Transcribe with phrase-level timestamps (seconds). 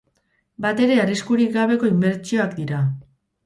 [0.65, 2.85] Batere arriskurik gabeko inbertsioak dira.